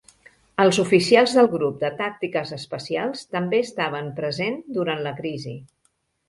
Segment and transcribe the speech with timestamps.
[0.61, 5.55] Els oficials del Grup de Tàctiques Especials també estaven present durant la crisi.